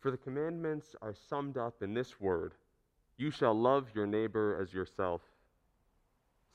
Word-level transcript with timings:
For 0.00 0.10
the 0.10 0.16
commandments 0.16 0.94
are 1.02 1.14
summed 1.28 1.56
up 1.56 1.82
in 1.82 1.94
this 1.94 2.20
word 2.20 2.54
You 3.16 3.30
shall 3.30 3.54
love 3.54 3.88
your 3.94 4.06
neighbor 4.06 4.58
as 4.60 4.72
yourself. 4.72 5.22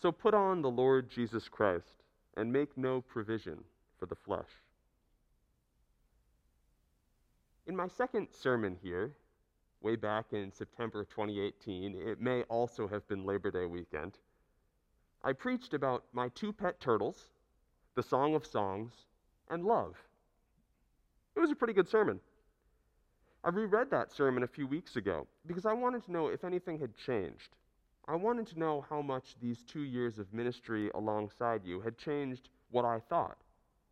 So 0.01 0.11
put 0.11 0.33
on 0.33 0.61
the 0.61 0.69
Lord 0.69 1.09
Jesus 1.09 1.49
Christ 1.49 2.03
and 2.37 2.51
make 2.51 2.77
no 2.77 3.01
provision 3.01 3.63
for 3.99 4.05
the 4.05 4.15
flesh. 4.15 4.49
In 7.67 7.75
my 7.75 7.87
second 7.87 8.27
sermon 8.31 8.77
here, 8.81 9.11
way 9.81 9.95
back 9.95 10.33
in 10.33 10.51
September 10.51 11.03
2018, 11.05 11.95
it 11.95 12.19
may 12.19 12.43
also 12.43 12.87
have 12.87 13.07
been 13.07 13.25
Labor 13.25 13.51
Day 13.51 13.65
weekend, 13.65 14.17
I 15.23 15.33
preached 15.33 15.73
about 15.73 16.05
my 16.13 16.29
two 16.29 16.51
pet 16.51 16.79
turtles, 16.79 17.29
the 17.95 18.03
Song 18.03 18.33
of 18.33 18.45
Songs, 18.45 18.91
and 19.49 19.63
love. 19.63 19.95
It 21.35 21.39
was 21.39 21.51
a 21.51 21.55
pretty 21.55 21.73
good 21.73 21.87
sermon. 21.87 22.19
I 23.43 23.49
reread 23.49 23.89
that 23.89 24.11
sermon 24.11 24.43
a 24.43 24.47
few 24.47 24.67
weeks 24.67 24.95
ago 24.95 25.27
because 25.47 25.65
I 25.65 25.73
wanted 25.73 26.03
to 26.05 26.11
know 26.11 26.27
if 26.27 26.43
anything 26.43 26.79
had 26.79 26.95
changed. 26.95 27.55
I 28.07 28.15
wanted 28.15 28.47
to 28.47 28.59
know 28.59 28.85
how 28.87 29.01
much 29.01 29.35
these 29.41 29.63
two 29.63 29.81
years 29.81 30.19
of 30.19 30.33
ministry 30.33 30.91
alongside 30.93 31.65
you 31.65 31.81
had 31.81 31.97
changed 31.97 32.49
what 32.69 32.85
I 32.85 32.99
thought, 32.99 33.37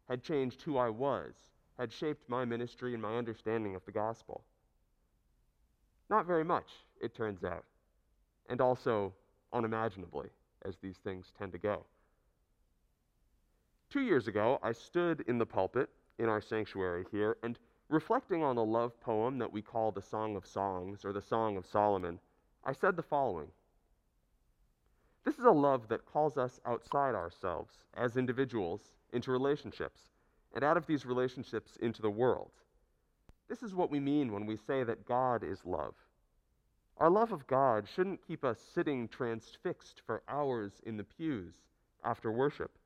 had 0.08 0.24
changed 0.24 0.62
who 0.62 0.78
I 0.78 0.90
was, 0.90 1.34
had 1.78 1.92
shaped 1.92 2.30
my 2.30 2.46
ministry 2.46 2.94
and 2.94 3.02
my 3.02 3.18
understanding 3.18 3.76
of 3.76 3.86
the 3.86 3.92
gospel. 3.92 4.44
Not 6.10 6.26
very 6.26 6.44
much, 6.44 6.70
it 7.02 7.16
turns 7.16 7.44
out, 7.44 7.66
and 8.50 8.62
also 8.62 9.14
unimaginably, 9.54 10.30
as 10.64 10.78
these 10.78 10.98
things 10.98 11.32
tend 11.38 11.52
to 11.54 11.58
go. 11.58 11.86
Two 13.90 14.02
years 14.02 14.28
ago, 14.28 14.60
I 14.62 14.74
stood 14.74 15.22
in 15.28 15.40
the 15.40 15.46
pulpit 15.46 15.90
in 16.20 16.30
our 16.30 16.42
sanctuary 16.42 17.06
here 17.12 17.38
and 17.42 17.58
Reflecting 17.90 18.44
on 18.44 18.56
the 18.56 18.64
love 18.64 19.00
poem 19.02 19.40
that 19.40 19.52
we 19.52 19.64
call 19.64 19.92
the 19.92 20.00
Song 20.00 20.36
of 20.36 20.46
Songs 20.46 21.04
or 21.04 21.12
the 21.12 21.24
Song 21.24 21.58
of 21.58 21.66
Solomon, 21.66 22.20
I 22.64 22.72
said 22.72 22.96
the 22.96 23.02
following 23.02 23.48
This 25.26 25.40
is 25.40 25.46
a 25.46 25.52
love 25.52 25.88
that 25.88 26.06
calls 26.06 26.38
us 26.38 26.60
outside 26.68 27.16
ourselves 27.16 27.74
as 27.96 28.16
individuals 28.16 28.94
into 29.12 29.32
relationships, 29.32 30.02
and 30.54 30.64
out 30.64 30.78
of 30.78 30.86
these 30.86 31.04
relationships 31.04 31.78
into 31.78 32.04
the 32.04 32.12
world. 32.12 32.52
This 33.48 33.64
is 33.64 33.74
what 33.74 33.90
we 33.90 34.00
mean 34.00 34.32
when 34.32 34.46
we 34.46 34.56
say 34.56 34.84
that 34.84 35.08
God 35.08 35.44
is 35.44 35.66
love. 35.66 35.96
Our 36.98 37.10
love 37.10 37.32
of 37.32 37.48
God 37.48 37.88
shouldn't 37.88 38.28
keep 38.28 38.46
us 38.46 38.60
sitting 38.60 39.08
transfixed 39.08 40.04
for 40.06 40.22
hours 40.28 40.74
in 40.86 40.98
the 40.98 41.04
pews 41.04 41.56
after 42.04 42.32
worship. 42.32 42.78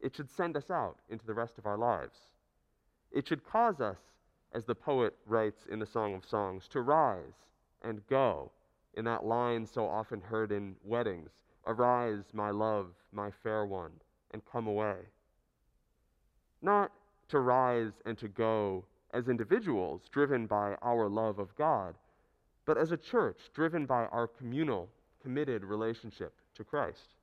It 0.00 0.16
should 0.16 0.30
send 0.30 0.56
us 0.56 0.70
out 0.70 1.00
into 1.10 1.26
the 1.26 1.34
rest 1.34 1.58
of 1.58 1.66
our 1.66 1.76
lives. 1.76 2.16
It 3.12 3.28
should 3.28 3.44
cause 3.44 3.82
us 3.82 3.98
as 4.52 4.64
the 4.64 4.74
poet 4.74 5.14
writes 5.26 5.66
in 5.66 5.78
the 5.78 5.86
Song 5.86 6.14
of 6.14 6.24
Songs, 6.24 6.68
to 6.68 6.80
rise 6.80 7.46
and 7.82 8.06
go, 8.08 8.50
in 8.94 9.04
that 9.04 9.24
line 9.24 9.66
so 9.66 9.86
often 9.86 10.20
heard 10.20 10.52
in 10.52 10.76
weddings 10.82 11.30
Arise, 11.66 12.24
my 12.32 12.50
love, 12.50 12.94
my 13.12 13.30
fair 13.30 13.66
one, 13.66 13.92
and 14.30 14.42
come 14.50 14.66
away. 14.66 14.96
Not 16.62 16.90
to 17.28 17.40
rise 17.40 18.00
and 18.06 18.16
to 18.18 18.28
go 18.28 18.86
as 19.12 19.28
individuals 19.28 20.08
driven 20.10 20.46
by 20.46 20.76
our 20.80 21.08
love 21.08 21.38
of 21.38 21.54
God, 21.56 21.94
but 22.64 22.78
as 22.78 22.90
a 22.90 22.96
church 22.96 23.50
driven 23.54 23.84
by 23.84 24.06
our 24.06 24.26
communal, 24.26 24.88
committed 25.22 25.62
relationship 25.62 26.32
to 26.54 26.64
Christ. 26.64 27.14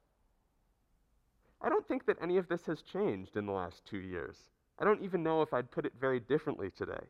I 1.62 1.70
don't 1.70 1.88
think 1.88 2.06
that 2.06 2.22
any 2.22 2.38
of 2.38 2.48
this 2.48 2.66
has 2.68 2.84
changed 2.84 3.36
in 3.38 3.48
the 3.48 3.52
last 3.52 3.84
two 3.86 4.00
years. 4.00 4.38
I 4.80 4.84
don't 4.84 5.04
even 5.04 5.24
know 5.24 5.42
if 5.42 5.54
I'd 5.54 5.72
put 5.72 5.86
it 5.86 5.94
very 6.00 6.20
differently 6.20 6.70
today. 6.70 7.08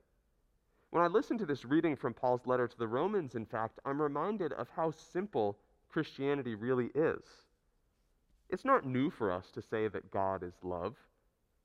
When 0.91 1.03
I 1.03 1.07
listen 1.07 1.37
to 1.39 1.45
this 1.45 1.65
reading 1.65 1.95
from 1.95 2.13
Paul's 2.13 2.45
letter 2.45 2.67
to 2.67 2.77
the 2.77 2.87
Romans, 2.87 3.35
in 3.35 3.45
fact, 3.45 3.79
I'm 3.85 4.01
reminded 4.01 4.53
of 4.53 4.69
how 4.69 4.91
simple 4.91 5.57
Christianity 5.89 6.55
really 6.55 6.91
is. 6.95 7.23
It's 8.49 8.65
not 8.65 8.85
new 8.85 9.09
for 9.09 9.31
us 9.31 9.49
to 9.51 9.61
say 9.61 9.87
that 9.87 10.11
God 10.11 10.43
is 10.43 10.53
love. 10.63 10.95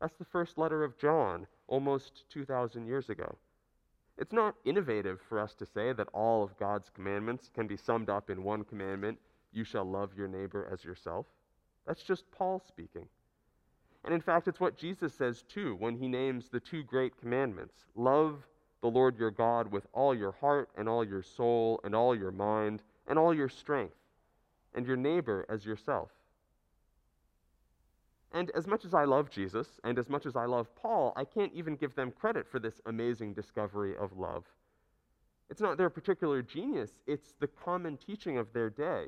That's 0.01 0.17
the 0.17 0.25
first 0.25 0.57
letter 0.57 0.83
of 0.83 0.99
John, 0.99 1.47
almost 1.69 2.25
2,000 2.31 2.87
years 2.87 3.11
ago. 3.11 3.37
It's 4.17 4.33
not 4.33 4.57
innovative 4.65 5.21
for 5.29 5.39
us 5.39 5.55
to 5.55 5.67
say 5.67 5.93
that 5.93 6.09
all 6.13 6.43
of 6.43 6.59
God's 6.59 6.91
commandments 6.91 7.51
can 7.55 7.67
be 7.67 7.77
summed 7.77 8.11
up 8.11 8.31
in 8.31 8.43
one 8.43 8.65
commandment 8.65 9.19
you 9.53 9.65
shall 9.65 9.85
love 9.85 10.15
your 10.17 10.29
neighbor 10.29 10.69
as 10.73 10.85
yourself. 10.85 11.27
That's 11.87 12.03
just 12.03 12.31
Paul 12.31 12.63
speaking. 12.67 13.07
And 14.05 14.15
in 14.15 14.21
fact, 14.21 14.49
it's 14.49 14.61
what 14.61 14.79
Jesus 14.79 15.15
says 15.15 15.43
too 15.43 15.77
when 15.77 15.97
he 15.97 16.09
names 16.09 16.49
the 16.49 16.61
two 16.61 16.83
great 16.83 17.19
commandments 17.21 17.75
love 17.95 18.47
the 18.81 18.89
Lord 18.89 19.19
your 19.19 19.31
God 19.31 19.71
with 19.71 19.87
all 19.93 20.15
your 20.15 20.33
heart 20.33 20.71
and 20.77 20.89
all 20.89 21.05
your 21.05 21.23
soul 21.23 21.81
and 21.85 21.95
all 21.95 22.17
your 22.17 22.31
mind 22.31 22.83
and 23.07 23.19
all 23.19 23.35
your 23.35 23.49
strength, 23.49 23.97
and 24.75 24.87
your 24.87 24.97
neighbor 24.97 25.45
as 25.49 25.67
yourself. 25.67 26.11
And 28.33 28.51
as 28.51 28.67
much 28.67 28.85
as 28.85 28.95
I 28.95 29.05
love 29.05 29.31
Jesus 29.31 29.81
and 29.83 29.99
as 29.99 30.09
much 30.09 30.25
as 30.25 30.37
I 30.37 30.45
love 30.45 30.75
Paul, 30.77 31.13
I 31.17 31.25
can't 31.25 31.53
even 31.53 31.75
give 31.75 31.97
them 31.97 32.13
credit 32.13 32.47
for 32.47 32.61
this 32.61 32.81
amazing 32.87 33.35
discovery 33.35 33.97
of 33.97 34.17
love. 34.17 34.45
It's 35.51 35.61
not 35.61 35.77
their 35.77 35.91
particular 35.91 36.41
genius, 36.41 36.93
it's 37.09 37.35
the 37.41 37.49
common 37.49 37.97
teaching 37.97 38.39
of 38.39 38.53
their 38.53 38.71
day. 38.71 39.07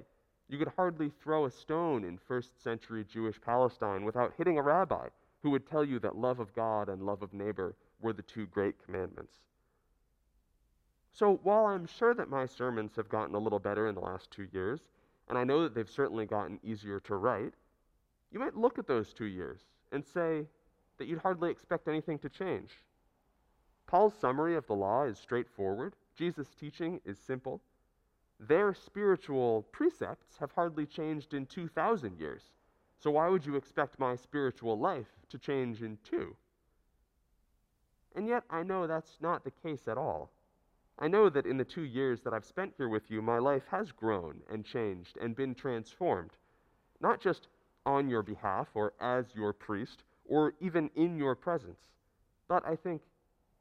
You 0.53 0.59
could 0.59 0.73
hardly 0.77 1.09
throw 1.09 1.47
a 1.47 1.51
stone 1.51 2.05
in 2.05 2.19
first 2.19 2.63
century 2.63 3.07
Jewish 3.11 3.41
Palestine 3.41 4.05
without 4.05 4.35
hitting 4.37 4.59
a 4.59 4.63
rabbi 4.63 5.09
who 5.43 5.49
would 5.49 5.67
tell 5.67 5.83
you 5.83 5.99
that 6.01 6.19
love 6.19 6.41
of 6.41 6.55
God 6.55 6.91
and 6.91 7.07
love 7.07 7.23
of 7.23 7.33
neighbor 7.33 7.75
were 8.03 8.13
the 8.13 8.21
two 8.21 8.45
great 8.45 8.75
commandments. 8.85 9.33
So 11.11 11.41
while 11.43 11.65
I'm 11.65 11.87
sure 11.87 12.13
that 12.13 12.29
my 12.29 12.45
sermons 12.45 12.97
have 12.97 13.09
gotten 13.09 13.35
a 13.35 13.39
little 13.39 13.61
better 13.61 13.87
in 13.87 13.95
the 13.95 14.03
last 14.03 14.31
two 14.31 14.47
years, 14.53 14.91
and 15.31 15.39
I 15.39 15.45
know 15.45 15.63
that 15.63 15.75
they've 15.75 15.89
certainly 15.89 16.27
gotten 16.27 16.61
easier 16.63 17.01
to 17.01 17.17
write, 17.17 17.55
you 18.31 18.39
might 18.39 18.55
look 18.55 18.79
at 18.79 18.87
those 18.87 19.15
two 19.15 19.25
years 19.25 19.61
and 19.91 20.05
say 20.05 20.47
that 20.99 21.07
you'd 21.09 21.21
hardly 21.21 21.51
expect 21.51 21.89
anything 21.89 22.19
to 22.19 22.29
change. 22.29 22.73
Paul's 23.87 24.19
summary 24.21 24.57
of 24.57 24.67
the 24.67 24.75
law 24.75 25.05
is 25.05 25.17
straightforward, 25.17 25.95
Jesus' 26.15 26.55
teaching 26.61 27.01
is 27.07 27.19
simple. 27.19 27.63
Their 28.49 28.75
spiritual 28.75 29.63
precepts 29.71 30.39
have 30.39 30.51
hardly 30.51 30.85
changed 30.85 31.33
in 31.33 31.47
2,000 31.47 32.19
years. 32.19 32.43
So 32.99 33.13
why 33.13 33.29
would 33.29 33.47
you 33.47 33.55
expect 33.55 34.01
my 34.01 34.17
spiritual 34.17 34.77
life 34.77 35.07
to 35.29 35.39
change 35.39 35.81
in 35.81 35.99
two? 36.03 36.35
And 38.17 38.27
yet, 38.27 38.43
I 38.51 38.65
know 38.65 38.87
that's 38.87 39.17
not 39.21 39.45
the 39.45 39.53
case 39.53 39.87
at 39.87 39.97
all. 39.97 40.33
I 40.99 41.07
know 41.07 41.29
that 41.31 41.47
in 41.47 41.57
the 41.57 41.65
two 41.65 41.83
years 41.83 42.21
that 42.23 42.35
I've 42.35 42.45
spent 42.45 42.75
here 42.77 42.89
with 42.89 43.11
you, 43.11 43.23
my 43.23 43.39
life 43.39 43.65
has 43.71 43.93
grown 43.93 44.41
and 44.51 44.65
changed 44.65 45.17
and 45.19 45.37
been 45.37 45.55
transformed, 45.55 46.33
not 47.01 47.21
just 47.21 47.47
on 47.87 48.09
your 48.09 48.23
behalf 48.23 48.69
or 48.75 48.93
as 49.01 49.27
your 49.35 49.53
priest 49.53 50.03
or 50.25 50.55
even 50.61 50.91
in 50.97 51.17
your 51.17 51.37
presence, 51.37 51.81
but 52.49 52.67
I 52.67 52.75
think 52.75 53.03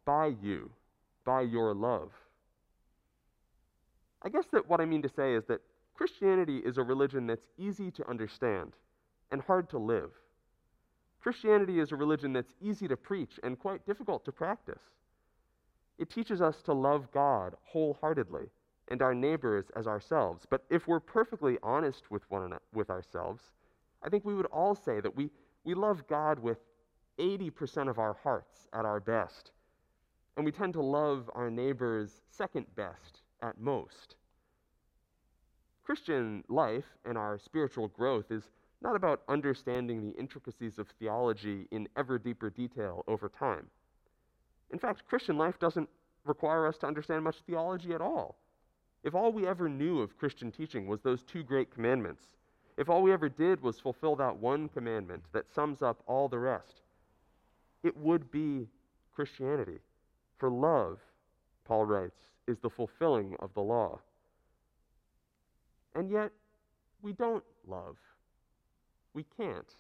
by 0.06 0.34
you, 0.42 0.72
by 1.24 1.42
your 1.42 1.74
love. 1.76 2.12
I 4.24 4.30
guess 4.30 4.46
that 4.52 4.68
what 4.70 4.82
I 4.82 4.86
mean 4.86 5.02
to 5.02 5.10
say 5.10 5.34
is 5.34 5.46
that 5.46 5.62
Christianity 5.96 6.58
is 6.58 6.78
a 6.78 6.84
religion 6.84 7.28
that's 7.28 7.48
easy 7.58 7.92
to 7.92 8.10
understand 8.10 8.74
and 9.32 9.42
hard 9.42 9.70
to 9.70 9.78
live. 9.78 10.12
Christianity 11.22 11.80
is 11.80 11.92
a 11.92 11.96
religion 11.96 12.34
that's 12.34 12.56
easy 12.62 12.88
to 12.88 12.98
preach 12.98 13.40
and 13.44 13.60
quite 13.60 13.86
difficult 13.86 14.26
to 14.26 14.32
practice. 14.32 14.82
It 16.00 16.10
teaches 16.10 16.42
us 16.42 16.62
to 16.64 16.74
love 16.74 17.12
God 17.12 17.56
wholeheartedly 17.64 18.46
and 18.88 19.02
our 19.02 19.14
neighbors 19.14 19.66
as 19.76 19.88
ourselves. 19.88 20.46
But 20.50 20.64
if 20.70 20.88
we're 20.88 21.00
perfectly 21.00 21.58
honest 21.62 22.10
with 22.10 22.30
one 22.30 22.44
another, 22.44 22.62
with 22.74 22.90
ourselves, 22.90 23.52
I 24.04 24.10
think 24.10 24.26
we 24.26 24.34
would 24.34 24.48
all 24.48 24.74
say 24.74 25.00
that 25.00 25.16
we, 25.16 25.30
we 25.64 25.76
love 25.76 26.08
God 26.08 26.40
with 26.40 26.58
80% 27.20 27.90
of 27.90 28.00
our 28.00 28.14
hearts 28.24 28.68
at 28.74 28.86
our 28.86 29.00
best. 29.00 29.52
And 30.36 30.46
we 30.46 30.52
tend 30.52 30.74
to 30.74 30.82
love 30.82 31.30
our 31.36 31.52
neighbors 31.52 32.22
second 32.32 32.66
best 32.76 33.22
at 33.44 33.60
most. 33.60 34.16
Christian 35.84 36.44
life 36.48 36.86
and 37.06 37.18
our 37.18 37.40
spiritual 37.40 37.88
growth 37.90 38.32
is 38.32 38.44
not 38.82 38.96
about 38.96 39.22
understanding 39.28 40.02
the 40.02 40.18
intricacies 40.20 40.80
of 40.80 40.88
theology 41.00 41.68
in 41.72 41.88
ever 41.96 42.18
deeper 42.18 42.50
detail 42.50 43.04
over 43.08 43.30
time. 43.30 43.68
In 44.72 44.80
fact, 44.80 45.08
Christian 45.08 45.38
life 45.38 45.60
doesn't 45.60 45.90
require 46.26 46.68
us 46.68 46.78
to 46.78 46.88
understand 46.88 47.24
much 47.24 47.38
theology 47.46 47.94
at 47.94 48.02
all. 48.02 48.36
If 49.04 49.16
all 49.16 49.32
we 49.32 49.48
ever 49.48 49.68
knew 49.68 50.02
of 50.02 50.18
Christian 50.18 50.52
teaching 50.52 50.88
was 50.88 51.02
those 51.02 51.24
two 51.24 51.44
great 51.44 51.74
commandments, 51.74 52.24
if 52.78 52.90
all 52.90 53.02
we 53.02 53.12
ever 53.12 53.30
did 53.30 53.62
was 53.62 53.80
fulfill 53.80 54.16
that 54.16 54.38
one 54.38 54.70
commandment 54.70 55.24
that 55.34 55.52
sums 55.54 55.82
up 55.82 56.02
all 56.08 56.28
the 56.28 56.40
rest, 56.40 56.82
it 57.84 57.98
would 57.98 58.32
be 58.32 58.68
Christianity. 59.14 59.80
For 60.38 60.50
love, 60.50 61.00
Paul 61.66 61.86
writes, 61.86 62.22
is 62.48 62.60
the 62.60 62.70
fulfilling 62.70 63.36
of 63.40 63.54
the 63.54 63.62
law. 63.62 64.00
And 65.96 66.10
yet, 66.10 66.32
we 67.02 67.14
don't 67.14 67.44
love. 67.68 67.98
We 69.14 69.26
can't. 69.38 69.76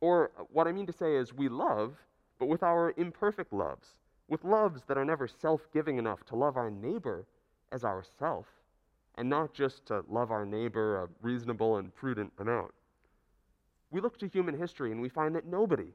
Or, 0.00 0.30
uh, 0.38 0.44
what 0.50 0.66
I 0.66 0.72
mean 0.72 0.86
to 0.86 0.92
say 0.92 1.16
is, 1.16 1.34
we 1.34 1.48
love, 1.48 1.94
but 2.38 2.46
with 2.46 2.62
our 2.62 2.94
imperfect 2.96 3.52
loves, 3.52 3.96
with 4.28 4.44
loves 4.44 4.82
that 4.86 4.96
are 4.96 5.04
never 5.04 5.28
self 5.28 5.66
giving 5.72 5.98
enough 5.98 6.24
to 6.26 6.36
love 6.36 6.56
our 6.56 6.70
neighbor 6.70 7.26
as 7.72 7.84
ourself, 7.84 8.46
and 9.16 9.28
not 9.28 9.52
just 9.52 9.86
to 9.86 10.04
love 10.08 10.30
our 10.30 10.46
neighbor 10.46 11.02
a 11.02 11.08
reasonable 11.20 11.76
and 11.76 11.94
prudent 11.94 12.32
amount. 12.38 12.72
We 13.90 14.00
look 14.00 14.18
to 14.18 14.28
human 14.28 14.56
history 14.56 14.92
and 14.92 15.02
we 15.02 15.08
find 15.08 15.34
that 15.34 15.46
nobody, 15.46 15.92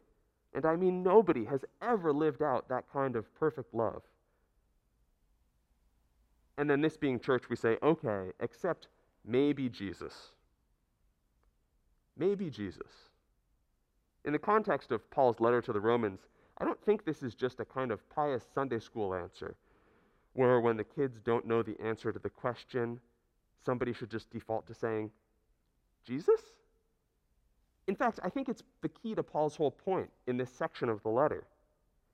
and 0.54 0.66
I 0.66 0.76
mean 0.76 1.02
nobody, 1.02 1.46
has 1.46 1.66
ever 1.82 2.14
lived 2.14 2.44
out 2.44 2.68
that 2.70 2.92
kind 2.92 3.16
of 3.16 3.34
perfect 3.36 3.74
love. 3.74 4.04
And 6.58 6.70
then, 6.70 6.82
this 6.82 6.96
being 6.96 7.20
church, 7.20 7.50
we 7.50 7.56
say, 7.56 7.78
okay, 7.84 8.32
except 8.40 8.88
maybe 9.26 9.70
Jesus. 9.70 10.14
Maybe 12.18 12.50
Jesus. 12.50 13.10
In 14.24 14.34
the 14.34 14.40
context 14.40 14.92
of 14.92 15.10
Paul's 15.12 15.40
letter 15.40 15.62
to 15.62 15.74
the 15.74 15.80
Romans, 15.80 16.22
I 16.58 16.66
don't 16.66 16.82
think 16.84 17.04
this 17.04 17.22
is 17.22 17.36
just 17.36 17.60
a 17.60 17.66
kind 17.66 17.92
of 17.92 18.10
pious 18.10 18.44
Sunday 18.54 18.80
school 18.80 19.14
answer, 19.14 19.56
where 20.34 20.60
when 20.62 20.78
the 20.78 20.84
kids 20.84 21.20
don't 21.20 21.46
know 21.46 21.62
the 21.62 21.80
answer 21.84 22.12
to 22.12 22.20
the 22.20 22.30
question, 22.30 23.00
somebody 23.64 23.94
should 23.94 24.10
just 24.10 24.30
default 24.32 24.66
to 24.68 24.74
saying, 24.74 25.12
Jesus? 26.06 26.42
In 27.88 27.96
fact, 27.96 28.20
I 28.24 28.30
think 28.30 28.50
it's 28.50 28.64
the 28.82 28.90
key 28.90 29.14
to 29.16 29.24
Paul's 29.24 29.56
whole 29.56 29.72
point 29.72 30.10
in 30.28 30.38
this 30.38 30.50
section 30.50 30.90
of 30.90 31.04
the 31.04 31.10
letter. 31.10 31.44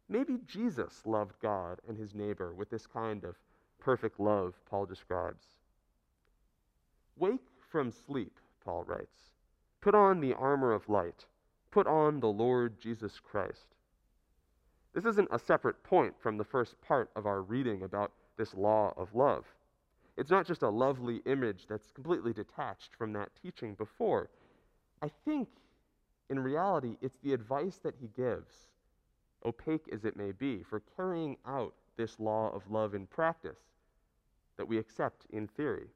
Maybe 0.10 0.40
Jesus 0.46 1.04
loved 1.06 1.36
God 1.42 1.80
and 1.88 1.98
his 1.98 2.13
neighbor 2.13 2.54
with 2.54 2.69
this 2.69 2.86
kind 2.86 3.24
of 3.24 3.36
perfect 3.80 4.19
love 4.19 4.56
Paul 4.69 4.86
describes. 4.86 5.46
Wake 7.21 7.51
from 7.69 7.91
sleep, 7.91 8.39
Paul 8.65 8.83
writes. 8.83 9.29
Put 9.79 9.94
on 9.94 10.21
the 10.21 10.33
armor 10.33 10.71
of 10.73 10.89
light. 10.89 11.27
Put 11.69 11.85
on 11.85 12.19
the 12.19 12.27
Lord 12.27 12.81
Jesus 12.81 13.19
Christ. 13.19 13.75
This 14.95 15.06
isn't 15.06 15.27
a 15.31 15.38
separate 15.38 15.83
point 15.83 16.15
from 16.19 16.39
the 16.39 16.44
first 16.44 16.81
part 16.81 17.12
of 17.15 17.27
our 17.27 17.44
reading 17.44 17.83
about 17.83 18.12
this 18.38 18.56
law 18.56 18.91
of 18.97 19.13
love. 19.13 19.45
It's 20.18 20.31
not 20.31 20.47
just 20.47 20.63
a 20.63 20.69
lovely 20.69 21.21
image 21.27 21.68
that's 21.69 21.91
completely 21.91 22.33
detached 22.33 22.95
from 22.95 23.13
that 23.13 23.29
teaching 23.39 23.75
before. 23.75 24.31
I 25.03 25.12
think, 25.24 25.47
in 26.31 26.39
reality, 26.39 26.97
it's 27.03 27.19
the 27.19 27.33
advice 27.33 27.77
that 27.83 27.97
he 28.01 28.07
gives, 28.17 28.65
opaque 29.45 29.88
as 29.94 30.06
it 30.06 30.17
may 30.17 30.31
be, 30.31 30.63
for 30.63 30.81
carrying 30.97 31.38
out 31.45 31.75
this 31.97 32.19
law 32.19 32.50
of 32.51 32.71
love 32.71 32.95
in 32.95 33.06
practice 33.06 33.59
that 34.57 34.67
we 34.67 34.79
accept 34.79 35.27
in 35.29 35.47
theory. 35.47 35.89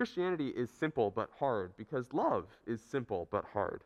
Christianity 0.00 0.48
is 0.56 0.70
simple 0.70 1.10
but 1.10 1.28
hard 1.38 1.76
because 1.76 2.14
love 2.14 2.46
is 2.66 2.80
simple 2.80 3.28
but 3.30 3.44
hard. 3.52 3.84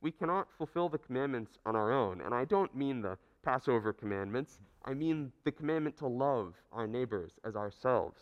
We 0.00 0.12
cannot 0.12 0.46
fulfill 0.56 0.88
the 0.88 0.98
commandments 0.98 1.58
on 1.66 1.74
our 1.74 1.90
own, 1.90 2.20
and 2.20 2.32
I 2.32 2.44
don't 2.44 2.72
mean 2.76 3.02
the 3.02 3.18
Passover 3.42 3.92
commandments, 3.92 4.60
I 4.84 4.94
mean 4.94 5.32
the 5.42 5.50
commandment 5.50 5.96
to 5.96 6.06
love 6.06 6.54
our 6.70 6.86
neighbors 6.86 7.32
as 7.44 7.56
ourselves. 7.56 8.20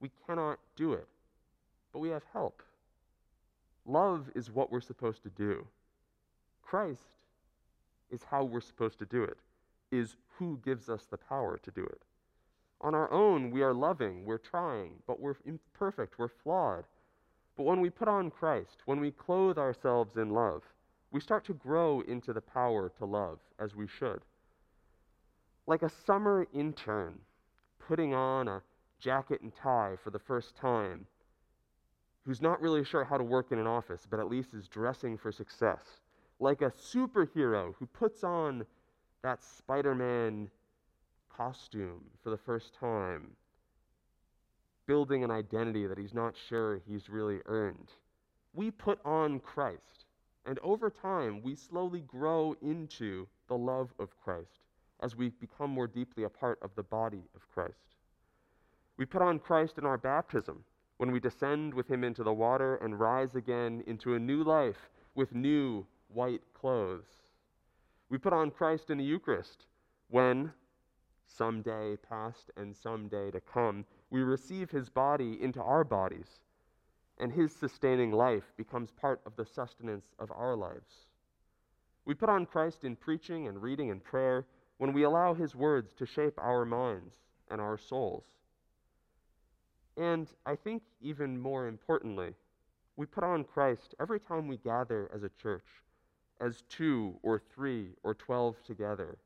We 0.00 0.10
cannot 0.26 0.58
do 0.74 0.94
it, 0.94 1.06
but 1.92 1.98
we 1.98 2.08
have 2.08 2.22
help. 2.32 2.62
Love 3.84 4.30
is 4.34 4.50
what 4.50 4.72
we're 4.72 4.80
supposed 4.80 5.22
to 5.24 5.28
do. 5.28 5.66
Christ 6.62 7.26
is 8.10 8.24
how 8.24 8.44
we're 8.44 8.62
supposed 8.62 8.98
to 9.00 9.04
do 9.04 9.22
it, 9.22 9.36
is 9.90 10.16
who 10.38 10.58
gives 10.64 10.88
us 10.88 11.04
the 11.04 11.18
power 11.18 11.60
to 11.62 11.70
do 11.70 11.84
it. 11.84 12.00
On 12.82 12.94
our 12.94 13.10
own, 13.12 13.50
we 13.50 13.62
are 13.62 13.72
loving, 13.72 14.24
we're 14.24 14.38
trying, 14.38 14.94
but 15.06 15.20
we're 15.20 15.36
imperfect, 15.46 16.18
we're 16.18 16.28
flawed. 16.28 16.84
But 17.56 17.62
when 17.64 17.80
we 17.80 17.90
put 17.90 18.08
on 18.08 18.30
Christ, 18.30 18.82
when 18.86 18.98
we 18.98 19.12
clothe 19.12 19.56
ourselves 19.56 20.16
in 20.16 20.30
love, 20.30 20.62
we 21.12 21.20
start 21.20 21.44
to 21.44 21.54
grow 21.54 22.00
into 22.00 22.32
the 22.32 22.40
power 22.40 22.90
to 22.98 23.04
love 23.04 23.38
as 23.60 23.76
we 23.76 23.86
should. 23.86 24.22
Like 25.66 25.82
a 25.82 25.88
summer 25.88 26.48
intern 26.52 27.18
putting 27.78 28.14
on 28.14 28.48
a 28.48 28.62
jacket 28.98 29.42
and 29.42 29.54
tie 29.54 29.96
for 30.02 30.10
the 30.10 30.18
first 30.18 30.56
time, 30.56 31.06
who's 32.24 32.40
not 32.40 32.60
really 32.60 32.84
sure 32.84 33.04
how 33.04 33.18
to 33.18 33.24
work 33.24 33.52
in 33.52 33.58
an 33.58 33.66
office, 33.66 34.06
but 34.08 34.18
at 34.18 34.28
least 34.28 34.54
is 34.54 34.68
dressing 34.68 35.16
for 35.18 35.30
success. 35.30 36.00
Like 36.40 36.62
a 36.62 36.70
superhero 36.70 37.74
who 37.78 37.86
puts 37.86 38.24
on 38.24 38.64
that 39.22 39.42
Spider 39.42 39.94
Man 39.94 40.50
costume 41.36 42.04
for 42.22 42.30
the 42.30 42.36
first 42.36 42.74
time, 42.78 43.36
building 44.86 45.24
an 45.24 45.30
identity 45.30 45.86
that 45.86 45.98
he's 45.98 46.14
not 46.14 46.34
sure 46.48 46.80
he's 46.86 47.08
really 47.08 47.40
earned. 47.46 47.90
We 48.52 48.70
put 48.70 48.98
on 49.04 49.40
Christ, 49.40 50.04
and 50.44 50.58
over 50.60 50.90
time, 50.90 51.42
we 51.42 51.54
slowly 51.54 52.00
grow 52.00 52.54
into 52.60 53.26
the 53.48 53.56
love 53.56 53.92
of 53.98 54.16
Christ 54.22 54.60
as 55.02 55.16
we 55.16 55.30
become 55.30 55.70
more 55.70 55.86
deeply 55.86 56.24
a 56.24 56.28
part 56.28 56.58
of 56.62 56.74
the 56.76 56.82
body 56.82 57.22
of 57.34 57.48
Christ. 57.52 57.96
We 58.96 59.04
put 59.04 59.22
on 59.22 59.38
Christ 59.38 59.78
in 59.78 59.86
our 59.86 59.98
baptism 59.98 60.64
when 60.98 61.10
we 61.10 61.18
descend 61.18 61.74
with 61.74 61.88
him 61.88 62.04
into 62.04 62.22
the 62.22 62.32
water 62.32 62.76
and 62.76 63.00
rise 63.00 63.34
again 63.34 63.82
into 63.86 64.14
a 64.14 64.20
new 64.20 64.44
life 64.44 64.90
with 65.14 65.34
new 65.34 65.86
white 66.08 66.42
clothes. 66.54 67.06
We 68.08 68.18
put 68.18 68.32
on 68.32 68.50
Christ 68.50 68.90
in 68.90 68.98
the 68.98 69.04
Eucharist 69.04 69.66
when, 70.08 70.52
some 71.36 71.62
day 71.62 71.96
past 72.08 72.50
and 72.56 72.76
some 72.76 73.08
day 73.08 73.30
to 73.30 73.40
come, 73.40 73.84
we 74.10 74.20
receive 74.20 74.70
his 74.70 74.88
body 74.88 75.38
into 75.40 75.62
our 75.62 75.84
bodies, 75.84 76.40
and 77.18 77.32
his 77.32 77.52
sustaining 77.52 78.12
life 78.12 78.52
becomes 78.56 78.90
part 78.90 79.20
of 79.26 79.36
the 79.36 79.46
sustenance 79.46 80.06
of 80.18 80.30
our 80.32 80.56
lives. 80.56 81.06
We 82.04 82.14
put 82.14 82.28
on 82.28 82.46
Christ 82.46 82.84
in 82.84 82.96
preaching 82.96 83.48
and 83.48 83.62
reading 83.62 83.90
and 83.90 84.02
prayer 84.02 84.46
when 84.78 84.92
we 84.92 85.04
allow 85.04 85.34
his 85.34 85.54
words 85.54 85.94
to 85.94 86.06
shape 86.06 86.34
our 86.38 86.64
minds 86.64 87.14
and 87.50 87.60
our 87.60 87.78
souls. 87.78 88.24
And 89.96 90.28
I 90.46 90.56
think 90.56 90.82
even 91.00 91.38
more 91.40 91.68
importantly, 91.68 92.34
we 92.96 93.06
put 93.06 93.24
on 93.24 93.44
Christ 93.44 93.94
every 94.00 94.20
time 94.20 94.48
we 94.48 94.56
gather 94.56 95.10
as 95.14 95.22
a 95.22 95.30
church, 95.40 95.66
as 96.40 96.62
two 96.68 97.18
or 97.22 97.40
three 97.54 97.90
or 98.02 98.14
twelve 98.14 98.62
together 98.64 99.18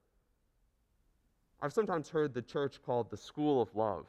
I've 1.60 1.72
sometimes 1.72 2.08
heard 2.10 2.34
the 2.34 2.42
church 2.42 2.82
called 2.84 3.10
the 3.10 3.16
school 3.16 3.62
of 3.62 3.74
love. 3.74 4.06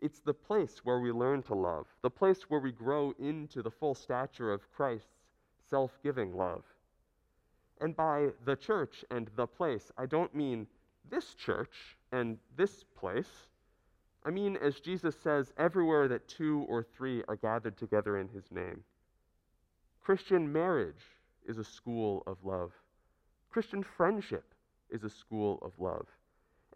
It's 0.00 0.20
the 0.20 0.34
place 0.34 0.80
where 0.84 1.00
we 1.00 1.12
learn 1.12 1.42
to 1.44 1.54
love, 1.54 1.86
the 2.02 2.10
place 2.10 2.42
where 2.48 2.60
we 2.60 2.72
grow 2.72 3.12
into 3.18 3.62
the 3.62 3.70
full 3.70 3.94
stature 3.94 4.52
of 4.52 4.70
Christ's 4.72 5.08
self 5.68 5.98
giving 6.02 6.36
love. 6.36 6.64
And 7.80 7.96
by 7.96 8.30
the 8.44 8.56
church 8.56 9.04
and 9.10 9.30
the 9.36 9.46
place, 9.46 9.90
I 9.98 10.06
don't 10.06 10.34
mean 10.34 10.66
this 11.10 11.34
church 11.34 11.96
and 12.12 12.38
this 12.56 12.84
place. 12.96 13.48
I 14.24 14.30
mean, 14.30 14.56
as 14.56 14.78
Jesus 14.78 15.16
says, 15.16 15.52
everywhere 15.58 16.06
that 16.08 16.28
two 16.28 16.64
or 16.68 16.84
three 16.84 17.24
are 17.26 17.36
gathered 17.36 17.76
together 17.76 18.18
in 18.18 18.28
his 18.28 18.50
name. 18.52 18.84
Christian 20.00 20.52
marriage 20.52 21.02
is 21.46 21.58
a 21.58 21.64
school 21.64 22.22
of 22.26 22.44
love. 22.44 22.72
Christian 23.50 23.82
friendship 23.82 24.51
is 24.92 25.02
a 25.02 25.10
school 25.10 25.58
of 25.62 25.72
love. 25.78 26.06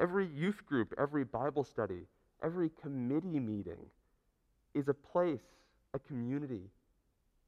Every 0.01 0.27
youth 0.27 0.67
group, 0.67 0.93
every 0.99 1.25
Bible 1.25 1.63
study, 1.63 2.07
every 2.43 2.71
committee 2.83 3.39
meeting 3.39 3.87
is 4.75 4.89
a 4.89 4.95
place, 4.95 5.45
a 5.95 5.99
community 5.99 6.71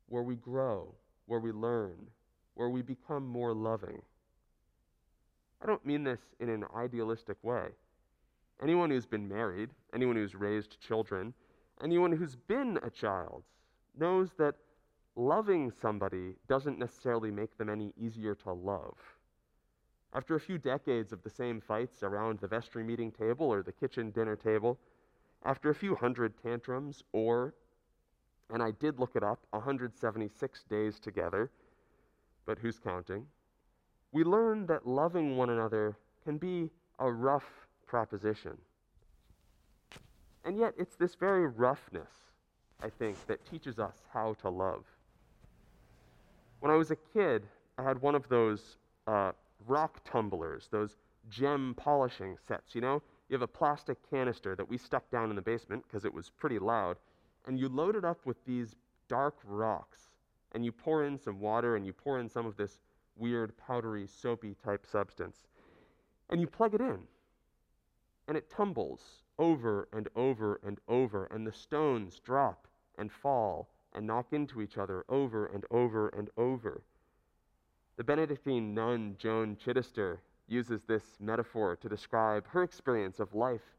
where 0.08 0.22
we 0.22 0.36
grow, 0.36 0.94
where 1.26 1.40
we 1.40 1.52
learn, 1.52 1.96
where 2.54 2.68
we 2.68 2.82
become 2.82 3.26
more 3.26 3.52
loving. 3.52 4.00
I 5.62 5.66
don't 5.66 5.84
mean 5.84 6.04
this 6.04 6.20
in 6.40 6.48
an 6.48 6.64
idealistic 6.76 7.36
way. 7.42 7.68
Anyone 8.62 8.90
who's 8.90 9.06
been 9.06 9.28
married, 9.28 9.70
anyone 9.94 10.16
who's 10.16 10.34
raised 10.34 10.80
children, 10.80 11.34
anyone 11.82 12.12
who's 12.12 12.36
been 12.36 12.78
a 12.82 12.90
child 12.90 13.42
knows 13.98 14.30
that 14.38 14.54
loving 15.16 15.70
somebody 15.70 16.34
doesn't 16.48 16.78
necessarily 16.78 17.30
make 17.30 17.56
them 17.58 17.68
any 17.68 17.92
easier 18.00 18.34
to 18.36 18.52
love. 18.52 18.96
After 20.14 20.34
a 20.34 20.40
few 20.40 20.58
decades 20.58 21.12
of 21.12 21.22
the 21.22 21.30
same 21.30 21.60
fights 21.60 22.02
around 22.02 22.38
the 22.38 22.46
vestry 22.46 22.82
meeting 22.82 23.12
table 23.12 23.46
or 23.46 23.62
the 23.62 23.72
kitchen 23.72 24.10
dinner 24.10 24.36
table, 24.36 24.78
after 25.44 25.70
a 25.70 25.74
few 25.74 25.94
hundred 25.94 26.34
tantrums, 26.42 27.04
or, 27.12 27.54
and 28.50 28.62
I 28.62 28.72
did 28.72 28.98
look 28.98 29.14
it 29.14 29.22
up, 29.22 29.40
176 29.50 30.64
days 30.64 30.98
together, 30.98 31.50
but 32.46 32.58
who's 32.58 32.78
counting? 32.78 33.26
We 34.12 34.24
learn 34.24 34.66
that 34.66 34.86
loving 34.86 35.36
one 35.36 35.50
another 35.50 35.96
can 36.24 36.38
be 36.38 36.70
a 36.98 37.12
rough 37.12 37.66
proposition. 37.86 38.56
And 40.44 40.58
yet, 40.58 40.72
it's 40.78 40.96
this 40.96 41.14
very 41.14 41.46
roughness, 41.46 42.10
I 42.82 42.88
think, 42.88 43.18
that 43.26 43.44
teaches 43.44 43.78
us 43.78 44.02
how 44.12 44.34
to 44.40 44.48
love. 44.48 44.84
When 46.60 46.72
I 46.72 46.76
was 46.76 46.90
a 46.90 46.96
kid, 46.96 47.42
I 47.76 47.82
had 47.82 48.00
one 48.00 48.14
of 48.14 48.28
those 48.28 48.78
uh, 49.06 49.32
rock 49.66 50.00
tumblers, 50.04 50.68
those 50.70 50.96
gem 51.28 51.74
polishing 51.76 52.36
sets, 52.46 52.74
you 52.74 52.80
know? 52.80 53.02
You 53.28 53.34
have 53.34 53.42
a 53.42 53.46
plastic 53.46 53.98
canister 54.08 54.54
that 54.54 54.68
we 54.68 54.78
stuck 54.78 55.10
down 55.10 55.30
in 55.30 55.36
the 55.36 55.42
basement 55.42 55.84
because 55.86 56.04
it 56.04 56.14
was 56.14 56.30
pretty 56.30 56.58
loud, 56.58 56.96
and 57.46 57.58
you 57.58 57.68
load 57.68 57.96
it 57.96 58.04
up 58.04 58.24
with 58.24 58.42
these 58.44 58.74
dark 59.08 59.36
rocks, 59.44 60.08
and 60.52 60.64
you 60.64 60.72
pour 60.72 61.04
in 61.04 61.18
some 61.18 61.40
water 61.40 61.76
and 61.76 61.84
you 61.84 61.92
pour 61.92 62.18
in 62.18 62.28
some 62.28 62.46
of 62.46 62.56
this 62.56 62.78
weird, 63.16 63.56
powdery, 63.58 64.06
soapy 64.06 64.54
type 64.64 64.86
substance. 64.86 65.46
And 66.30 66.40
you 66.40 66.46
plug 66.46 66.74
it 66.74 66.80
in, 66.80 67.00
and 68.26 68.36
it 68.36 68.50
tumbles 68.50 69.22
over 69.38 69.88
and 69.92 70.08
over 70.16 70.60
and 70.64 70.78
over, 70.88 71.26
and 71.26 71.46
the 71.46 71.52
stones 71.52 72.20
drop 72.20 72.66
and 72.96 73.10
fall 73.12 73.68
and 73.94 74.06
knock 74.06 74.32
into 74.32 74.60
each 74.60 74.76
other 74.78 75.04
over 75.08 75.46
and 75.46 75.64
over 75.70 76.08
and 76.08 76.30
over. 76.36 76.82
The 77.98 78.04
Benedictine 78.04 78.74
nun 78.74 79.16
Joan 79.18 79.56
Chittister 79.56 80.18
uses 80.46 80.84
this 80.84 81.18
metaphor 81.18 81.74
to 81.74 81.88
describe 81.88 82.46
her 82.46 82.62
experience 82.62 83.18
of 83.18 83.34
life 83.34 83.74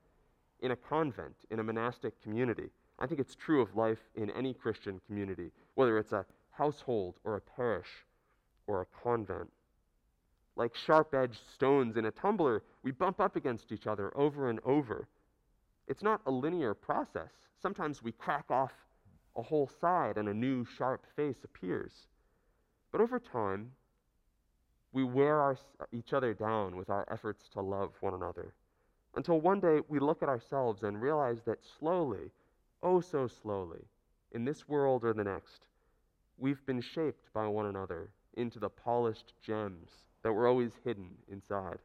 in 0.60 0.72
a 0.72 0.76
convent, 0.76 1.38
in 1.50 1.60
a 1.60 1.64
monastic 1.64 2.22
community. 2.22 2.70
I 3.00 3.08
think 3.08 3.22
it's 3.22 3.34
true 3.34 3.62
of 3.62 3.78
life 3.78 4.10
in 4.16 4.30
any 4.32 4.54
Christian 4.54 5.00
community, 5.08 5.52
whether 5.76 5.98
it's 5.98 6.12
a 6.12 6.26
household 6.52 7.16
or 7.24 7.38
a 7.38 7.42
parish 7.42 7.88
or 8.68 8.82
a 8.82 8.86
convent. 9.02 9.54
Like 10.58 10.76
sharp 10.76 11.14
edged 11.14 11.40
stones 11.54 11.96
in 11.96 12.04
a 12.04 12.12
tumbler, 12.12 12.64
we 12.84 12.92
bump 12.92 13.22
up 13.22 13.38
against 13.38 13.72
each 13.72 13.88
other 13.88 14.12
over 14.18 14.50
and 14.50 14.60
over. 14.66 15.08
It's 15.88 16.04
not 16.04 16.20
a 16.26 16.32
linear 16.32 16.74
process. 16.74 17.32
Sometimes 17.62 18.04
we 18.04 18.12
crack 18.12 18.52
off 18.52 18.74
a 19.38 19.42
whole 19.42 19.72
side 19.80 20.18
and 20.18 20.28
a 20.28 20.34
new 20.34 20.66
sharp 20.66 21.06
face 21.16 21.46
appears. 21.46 22.08
But 22.92 23.00
over 23.00 23.18
time, 23.18 23.72
we 24.92 25.04
wear 25.04 25.40
our, 25.40 25.58
each 25.92 26.14
other 26.14 26.34
down 26.34 26.76
with 26.76 26.90
our 26.90 27.06
efforts 27.12 27.48
to 27.50 27.62
love 27.62 27.92
one 28.02 28.14
another. 28.14 28.54
Until 29.16 29.42
one 29.42 29.60
day 29.60 29.80
we 29.88 30.00
look 30.00 30.24
at 30.24 30.30
ourselves 30.30 30.84
and 30.84 31.02
realize 31.02 31.42
that 31.46 31.60
slowly, 31.80 32.32
oh 32.82 33.02
so 33.02 33.28
slowly, 33.28 33.82
in 34.32 34.46
this 34.46 34.68
world 34.68 35.04
or 35.04 35.14
the 35.14 35.24
next, 35.24 35.66
we've 36.38 36.66
been 36.66 36.82
shaped 36.82 37.34
by 37.34 37.48
one 37.48 37.66
another 37.66 38.10
into 38.36 38.60
the 38.60 38.70
polished 38.70 39.34
gems 39.42 39.90
that 40.24 40.34
were 40.34 40.48
always 40.48 40.72
hidden 40.84 41.10
inside. 41.32 41.80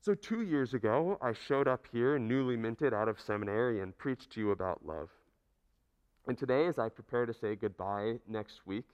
So, 0.00 0.14
two 0.14 0.42
years 0.42 0.72
ago, 0.72 1.18
I 1.20 1.32
showed 1.32 1.66
up 1.66 1.86
here, 1.90 2.16
newly 2.16 2.56
minted 2.56 2.94
out 2.94 3.08
of 3.08 3.20
seminary, 3.20 3.80
and 3.80 3.96
preached 3.98 4.30
to 4.32 4.40
you 4.40 4.52
about 4.52 4.86
love. 4.86 5.10
And 6.28 6.38
today, 6.38 6.66
as 6.66 6.78
I 6.78 6.88
prepare 6.88 7.26
to 7.26 7.34
say 7.34 7.56
goodbye 7.56 8.18
next 8.28 8.66
week, 8.66 8.84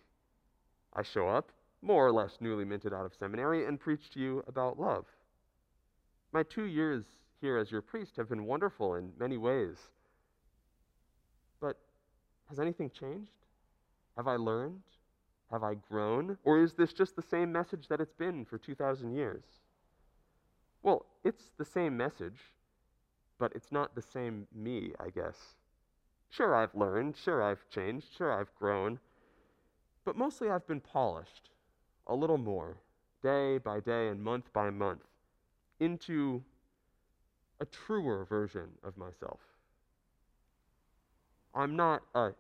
I 0.94 1.02
show 1.02 1.28
up, 1.28 1.50
more 1.80 2.06
or 2.06 2.12
less 2.12 2.38
newly 2.40 2.64
minted 2.64 2.92
out 2.92 3.06
of 3.06 3.14
seminary, 3.14 3.66
and 3.66 3.80
preach 3.80 4.11
to 4.11 4.20
you 4.20 4.44
about 4.46 4.78
love. 4.78 5.06
My 6.32 6.42
two 6.42 6.64
years 6.64 7.04
here 7.40 7.58
as 7.58 7.70
your 7.70 7.82
priest 7.82 8.16
have 8.16 8.28
been 8.28 8.46
wonderful 8.46 8.94
in 8.94 9.12
many 9.18 9.37
ways. 9.37 9.76
But 11.61 11.76
has 12.49 12.61
anything 12.61 12.90
changed? 12.90 13.32
Have 14.16 14.28
I 14.28 14.37
learned? 14.37 14.82
Have 15.50 15.62
I 15.62 15.75
grown? 15.75 16.38
Or 16.44 16.62
is 16.62 16.72
this 16.72 16.92
just 16.92 17.16
the 17.16 17.22
same 17.22 17.52
message 17.52 17.88
that 17.88 18.00
it's 18.00 18.14
been 18.14 18.44
for 18.44 18.58
2,000 18.58 19.12
years? 19.12 19.42
Well, 20.82 21.06
it's 21.25 21.50
the 21.58 21.64
same 21.64 21.96
message, 21.96 22.40
but 23.38 23.52
it's 23.54 23.70
not 23.70 23.94
the 23.94 24.02
same 24.02 24.46
me, 24.54 24.92
I 24.99 25.11
guess. 25.11 25.37
Sure, 26.30 26.54
I've 26.54 26.75
learned. 26.75 27.16
Sure, 27.16 27.42
I've 27.42 27.68
changed. 27.68 28.06
Sure, 28.16 28.32
I've 28.32 28.54
grown. 28.54 28.99
But 30.04 30.16
mostly 30.16 30.50
I've 30.50 30.66
been 30.66 30.80
polished 30.80 31.50
a 32.06 32.14
little 32.14 32.38
more, 32.38 32.76
day 33.23 33.59
by 33.59 33.80
day 33.80 34.09
and 34.09 34.23
month 34.23 34.52
by 34.52 34.71
month, 34.71 35.02
into 35.78 36.42
a 37.61 37.64
truer 37.66 38.25
version 38.25 38.68
of 38.82 38.97
myself. 38.97 39.40
I'm 41.54 41.76
not 41.76 42.02
a 42.14 42.30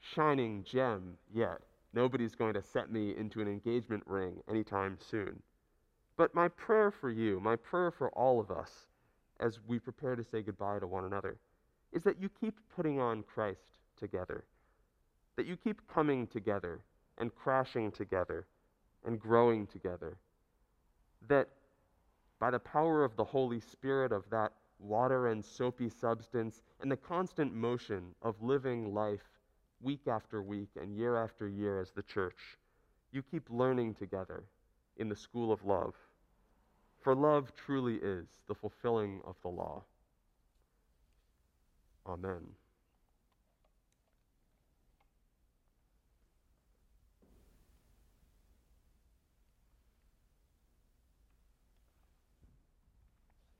shining 0.00 0.64
gem 0.64 1.18
yet. 1.32 1.60
Nobody's 1.92 2.34
going 2.34 2.54
to 2.54 2.62
set 2.62 2.90
me 2.90 3.16
into 3.16 3.40
an 3.40 3.48
engagement 3.48 4.04
ring 4.06 4.42
anytime 4.48 4.96
soon. 5.00 5.42
But 6.16 6.34
my 6.34 6.48
prayer 6.48 6.90
for 6.90 7.10
you, 7.10 7.40
my 7.40 7.56
prayer 7.56 7.90
for 7.90 8.10
all 8.10 8.40
of 8.40 8.50
us 8.50 8.86
as 9.40 9.58
we 9.66 9.78
prepare 9.78 10.16
to 10.16 10.24
say 10.24 10.42
goodbye 10.42 10.78
to 10.78 10.86
one 10.86 11.04
another, 11.04 11.38
is 11.92 12.04
that 12.04 12.20
you 12.20 12.28
keep 12.28 12.58
putting 12.74 13.00
on 13.00 13.22
Christ 13.22 13.78
together, 13.98 14.44
that 15.36 15.46
you 15.46 15.56
keep 15.56 15.80
coming 15.88 16.26
together 16.26 16.80
and 17.20 17.34
crashing 17.34 17.92
together 17.92 18.46
and 19.04 19.20
growing 19.20 19.66
together, 19.66 20.16
that 21.28 21.48
by 22.38 22.50
the 22.50 22.58
power 22.58 23.04
of 23.04 23.14
the 23.16 23.24
Holy 23.24 23.60
Spirit, 23.60 24.12
of 24.12 24.24
that 24.30 24.52
water 24.78 25.28
and 25.28 25.44
soapy 25.44 25.88
substance, 25.88 26.62
and 26.80 26.90
the 26.90 26.96
constant 26.96 27.54
motion 27.54 28.14
of 28.22 28.42
living 28.42 28.94
life 28.94 29.38
week 29.82 30.08
after 30.08 30.42
week 30.42 30.70
and 30.80 30.96
year 30.96 31.22
after 31.22 31.48
year 31.48 31.80
as 31.80 31.90
the 31.90 32.02
church, 32.02 32.58
you 33.12 33.22
keep 33.22 33.48
learning 33.50 33.94
together 33.94 34.44
in 34.96 35.08
the 35.08 35.16
school 35.16 35.52
of 35.52 35.64
love. 35.64 35.94
For 37.00 37.14
love 37.14 37.52
truly 37.54 37.96
is 37.96 38.26
the 38.46 38.54
fulfilling 38.54 39.20
of 39.26 39.36
the 39.42 39.48
law. 39.48 39.82
Amen. 42.06 42.59